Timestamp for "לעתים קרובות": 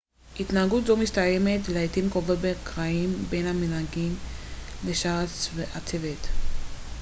1.69-2.39